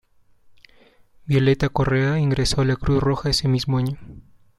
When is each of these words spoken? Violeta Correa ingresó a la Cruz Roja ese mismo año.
Violeta 1.25 1.69
Correa 1.69 2.17
ingresó 2.17 2.61
a 2.61 2.65
la 2.65 2.75
Cruz 2.75 3.03
Roja 3.03 3.29
ese 3.29 3.47
mismo 3.47 3.77
año. 3.77 3.99